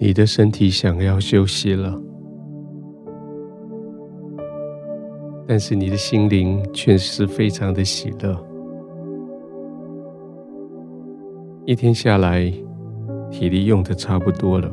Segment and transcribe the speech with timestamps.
[0.00, 2.00] 你的身体想要休息了，
[5.44, 8.38] 但是你的心灵却是非常的喜乐。
[11.66, 12.48] 一天下来，
[13.28, 14.72] 体力用的差不多了，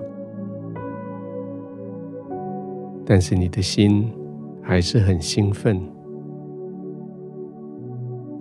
[3.04, 4.12] 但是你的心
[4.62, 5.82] 还是很兴奋，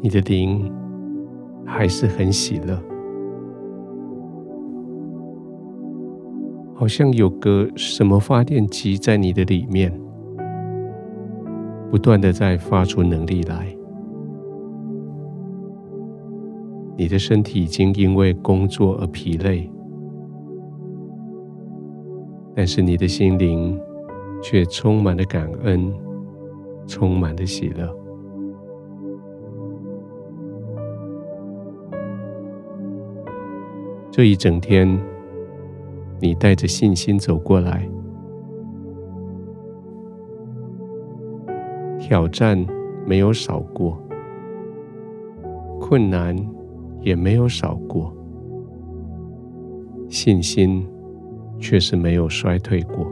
[0.03, 0.71] 你的灵
[1.65, 2.79] 还是很喜乐。
[6.77, 9.93] 好像有个什么发电机在你的里面，
[11.89, 13.75] 不断的在发出能力来。
[16.97, 19.71] 你的身体已经因为工作而疲累，
[22.57, 23.81] 但是你的心灵
[24.43, 25.93] 却充满了感恩，
[26.89, 27.89] 充满了喜乐。
[34.11, 35.14] 这一整天。
[36.25, 37.87] 你带着信心走过来，
[41.99, 42.59] 挑战
[43.07, 43.99] 没有少过，
[45.79, 46.35] 困难
[47.03, 48.11] 也没有少过，
[50.09, 50.83] 信心
[51.59, 53.07] 却是没有衰退过，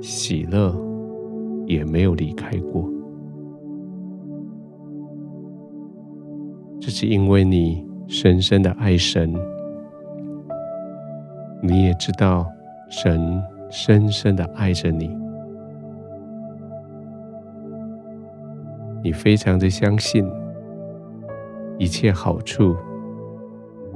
[0.00, 0.74] 喜乐
[1.68, 2.90] 也没有离开过。
[6.80, 9.32] 这是因为你深深的爱神。
[11.64, 12.44] 你也知道，
[12.88, 15.16] 神深深的爱着你，
[19.00, 20.28] 你非常的相信，
[21.78, 22.74] 一切好处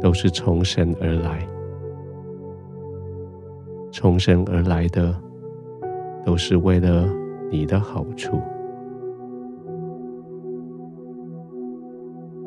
[0.01, 1.45] 都是从神而来，
[3.91, 5.13] 从神而来的
[6.25, 7.09] 都是为了
[7.51, 8.41] 你的好处。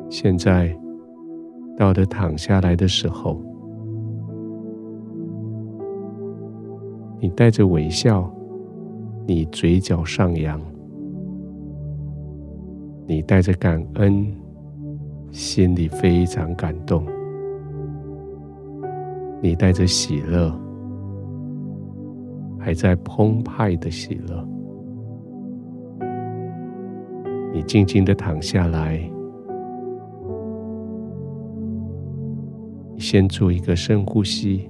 [0.08, 0.74] 现在
[1.76, 3.49] 到了躺下来的时候。
[7.22, 8.32] 你带着微笑，
[9.26, 10.58] 你嘴角上扬，
[13.06, 14.26] 你带着感恩，
[15.30, 17.04] 心里非常感动。
[19.42, 20.50] 你带着喜乐，
[22.58, 24.48] 还在澎湃的喜乐。
[27.52, 28.98] 你静静的躺下来，
[32.96, 34.69] 先做一个深呼吸。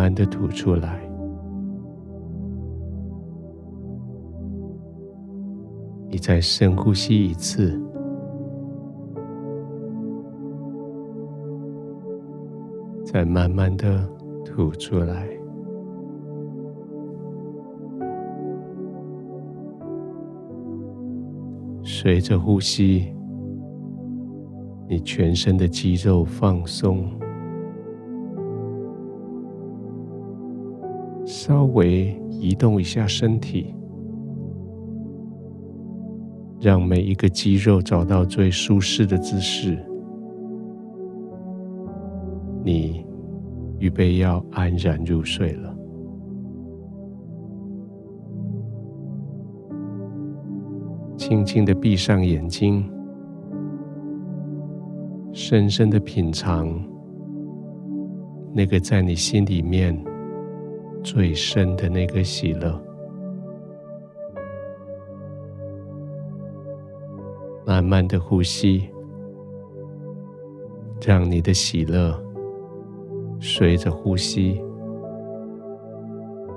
[0.00, 0.98] 慢的吐出来，
[6.08, 7.78] 你再深呼吸一次，
[13.04, 14.08] 再慢慢的
[14.42, 15.28] 吐出来。
[21.82, 23.14] 随着呼吸，
[24.88, 27.19] 你全身的肌肉放松。
[31.42, 33.74] 稍微移动一下身体，
[36.60, 39.82] 让每一个肌肉找到最舒适的姿势。
[42.62, 43.02] 你
[43.78, 45.74] 预备要安然入睡了。
[51.16, 52.84] 轻轻的闭上眼睛，
[55.32, 56.68] 深深的品尝
[58.52, 60.09] 那个在你心里面。
[61.02, 62.78] 最深的那个喜乐，
[67.64, 68.88] 慢慢的呼吸，
[71.04, 72.16] 让你的喜乐
[73.40, 74.62] 随着呼吸，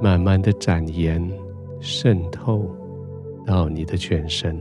[0.01, 1.31] 慢慢的展延、
[1.79, 2.69] 渗透
[3.45, 4.59] 到你的全身。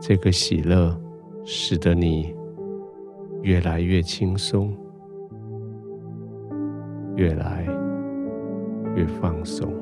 [0.00, 0.98] 这个喜乐
[1.44, 2.34] 使得你。
[3.42, 4.72] 越来越轻松，
[7.16, 7.66] 越来
[8.94, 9.72] 越放松。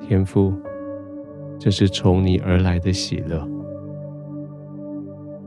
[0.00, 0.52] 天父，
[1.58, 3.46] 这是从你而来的喜乐，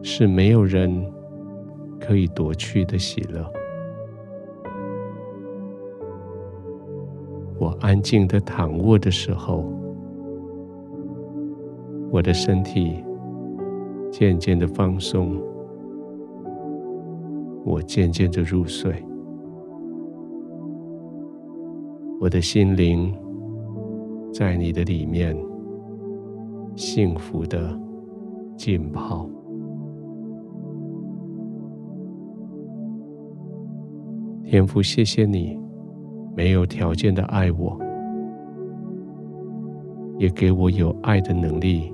[0.02, 1.12] 是没有人
[2.00, 3.52] 可以夺去的喜乐。
[7.80, 9.64] 安静的躺卧的时候，
[12.12, 13.04] 我的身体
[14.12, 15.36] 渐渐的放松，
[17.66, 18.94] 我渐渐的入睡，
[22.20, 23.14] 我的心灵
[24.32, 25.36] 在你的里面
[26.76, 27.80] 幸福的
[28.56, 29.30] 浸泡。
[34.46, 35.60] 天父，谢谢你
[36.36, 37.80] 没有条件的爱我，
[40.18, 41.94] 也给我有爱的能力，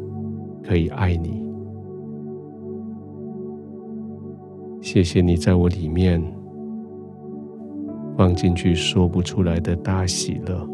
[0.64, 1.46] 可以爱你。
[4.82, 6.24] 谢谢你在我里面
[8.18, 10.68] 放进去说不出来的大喜乐。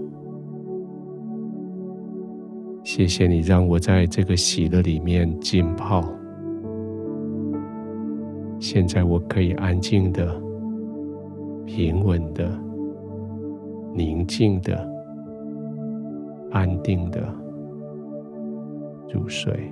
[2.83, 6.07] 谢谢你让我在这个喜乐里面浸泡。
[8.59, 10.39] 现在我可以安静的、
[11.65, 12.47] 平稳的、
[13.95, 14.85] 宁静的、
[16.51, 17.21] 安定的
[19.13, 19.71] 入睡。